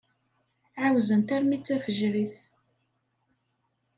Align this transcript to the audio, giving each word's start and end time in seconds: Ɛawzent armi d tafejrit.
Ɛawzent 0.81 1.29
armi 1.35 1.57
d 1.57 1.63
tafejrit. 1.67 2.35